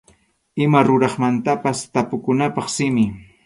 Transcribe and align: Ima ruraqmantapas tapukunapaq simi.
Ima 0.65 0.81
ruraqmantapas 0.87 1.79
tapukunapaq 1.93 2.67
simi. 2.77 3.05